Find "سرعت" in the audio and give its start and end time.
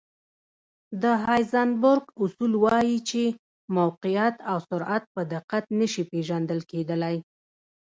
4.69-5.03